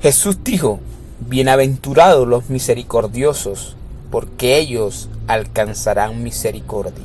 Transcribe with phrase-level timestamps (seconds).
[0.00, 0.78] Jesús dijo,
[1.18, 3.74] Bienaventurados los misericordiosos,
[4.12, 7.04] porque ellos alcanzarán misericordia.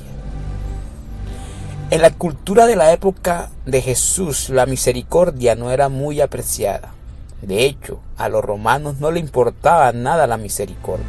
[1.90, 6.94] En la cultura de la época de Jesús, la misericordia no era muy apreciada.
[7.41, 11.05] De hecho, a los romanos no le importaba nada la misericordia.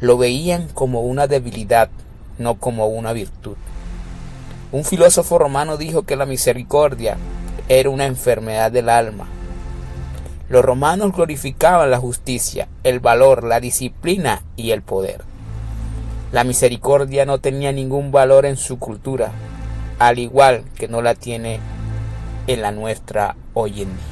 [0.00, 1.90] Lo veían como una debilidad,
[2.38, 3.56] no como una virtud.
[4.70, 7.16] Un filósofo romano dijo que la misericordia
[7.68, 9.26] era una enfermedad del alma.
[10.48, 15.22] Los romanos glorificaban la justicia, el valor, la disciplina y el poder.
[16.32, 19.30] La misericordia no tenía ningún valor en su cultura,
[19.98, 21.60] al igual que no la tiene
[22.46, 24.04] en la nuestra hoy en día.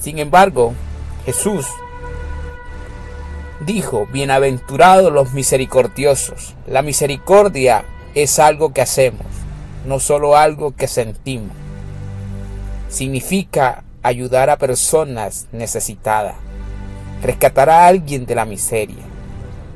[0.00, 0.74] Sin embargo,
[1.24, 1.66] Jesús
[3.64, 6.56] dijo, bienaventurados los misericordiosos.
[6.66, 9.26] La misericordia es algo que hacemos,
[9.86, 11.56] no solo algo que sentimos.
[12.88, 16.34] Significa ayudar a personas necesitadas,
[17.22, 19.04] rescatar a alguien de la miseria.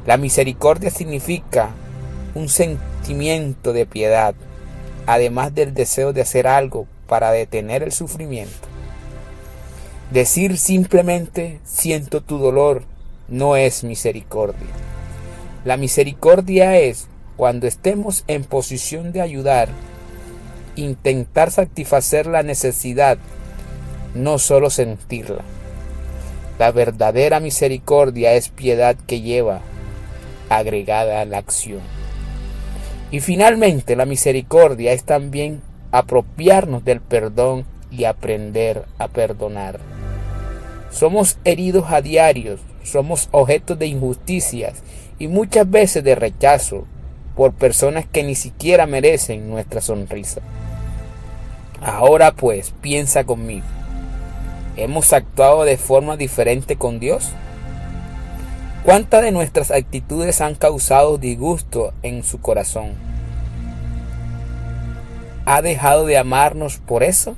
[0.07, 1.71] La misericordia significa
[2.35, 4.35] un sentimiento de piedad,
[5.07, 8.69] además del deseo de hacer algo para detener el sufrimiento.
[10.11, 12.85] Decir simplemente siento tu dolor
[13.29, 14.69] no es misericordia.
[15.65, 19.69] La misericordia es cuando estemos en posición de ayudar,
[20.77, 23.19] intentar satisfacer la necesidad,
[24.17, 25.45] no solo sentirla.
[26.59, 29.61] La verdadera misericordia es piedad que lleva
[30.49, 31.81] agregada a la acción.
[33.11, 35.61] Y finalmente la misericordia es también
[35.93, 39.79] apropiarnos del perdón y aprender a perdonar.
[40.91, 44.83] Somos heridos a diarios, somos objetos de injusticias
[45.19, 46.87] y muchas veces de rechazo
[47.37, 50.41] por personas que ni siquiera merecen nuestra sonrisa.
[51.83, 53.67] Ahora pues, piensa conmigo.
[54.77, 57.31] ¿Hemos actuado de forma diferente con Dios?
[58.85, 62.93] ¿Cuántas de nuestras actitudes han causado disgusto en su corazón?
[65.47, 67.37] ¿Ha dejado de amarnos por eso?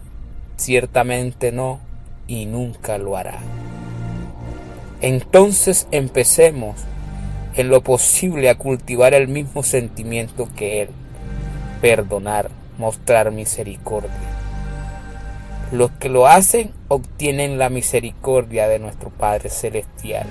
[0.56, 1.78] Ciertamente no
[2.27, 3.38] y nunca lo hará.
[5.00, 6.75] Entonces empecemos
[7.54, 10.88] en lo posible a cultivar el mismo sentimiento que Él,
[11.81, 14.10] perdonar, mostrar misericordia.
[15.71, 20.27] Los que lo hacen obtienen la misericordia de nuestro Padre Celestial.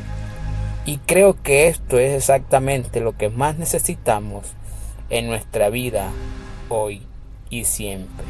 [0.86, 4.48] Y creo que esto es exactamente lo que más necesitamos
[5.10, 6.10] en nuestra vida
[6.70, 7.04] hoy
[7.50, 8.26] y siempre.